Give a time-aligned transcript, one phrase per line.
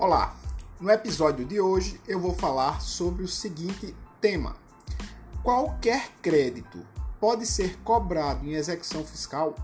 [0.00, 0.36] Olá,
[0.80, 4.56] no episódio de hoje eu vou falar sobre o seguinte tema:
[5.42, 6.78] qualquer crédito
[7.20, 9.54] pode ser cobrado em execução fiscal?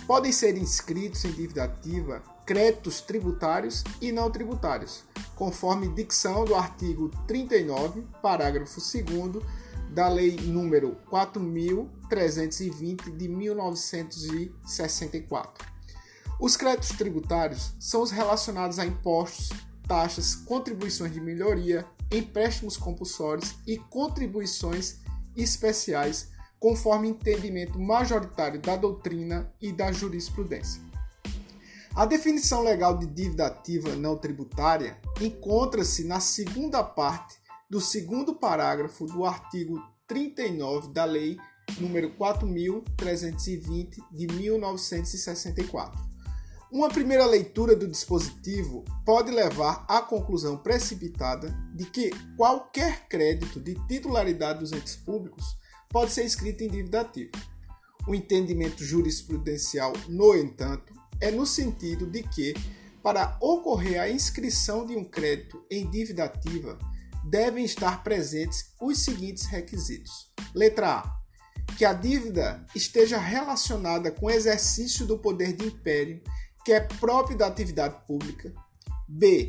[0.06, 5.04] Podem ser inscritos em dívida ativa créditos tributários e não tributários,
[5.36, 9.44] conforme dicção do artigo 39, parágrafo 2
[9.90, 15.68] da Lei número 4320 de 1964.
[16.38, 19.50] Os créditos tributários são os relacionados a impostos,
[19.86, 24.96] taxas, contribuições de melhoria, empréstimos compulsórios e contribuições
[25.36, 30.82] especiais, conforme entendimento majoritário da doutrina e da jurisprudência.
[31.94, 37.39] A definição legal de dívida ativa não tributária encontra-se na segunda parte
[37.70, 41.38] do segundo parágrafo do artigo 39 da Lei
[41.78, 46.10] número 4320 de 1964.
[46.72, 53.74] Uma primeira leitura do dispositivo pode levar à conclusão precipitada de que qualquer crédito de
[53.86, 55.44] titularidade dos entes públicos
[55.88, 57.30] pode ser escrito em dívida ativa.
[58.06, 62.54] O entendimento jurisprudencial, no entanto, é no sentido de que,
[63.02, 66.78] para ocorrer a inscrição de um crédito em dívida ativa,
[67.24, 70.30] devem estar presentes os seguintes requisitos.
[70.54, 71.20] Letra A.
[71.76, 76.20] Que a dívida esteja relacionada com o exercício do poder de império
[76.64, 78.52] que é próprio da atividade pública.
[79.08, 79.48] B.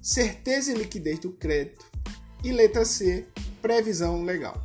[0.00, 1.84] Certeza e liquidez do crédito.
[2.42, 3.26] E letra C.
[3.60, 4.62] Previsão legal.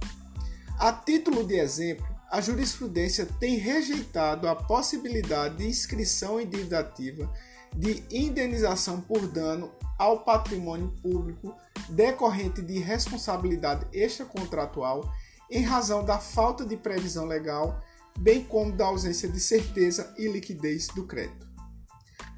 [0.78, 7.32] A título de exemplo, a jurisprudência tem rejeitado a possibilidade de inscrição em dívida ativa
[7.76, 11.56] de indenização por dano ao patrimônio público
[11.90, 15.12] decorrente de responsabilidade extracontratual
[15.50, 17.82] em razão da falta de previsão legal,
[18.18, 21.48] bem como da ausência de certeza e liquidez do crédito.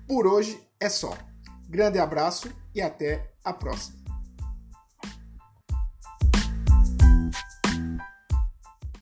[0.07, 1.17] Por hoje é só.
[1.67, 4.00] Grande abraço e até a próxima.